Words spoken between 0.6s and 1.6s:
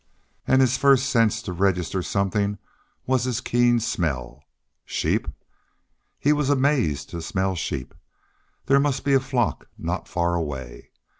his first sense to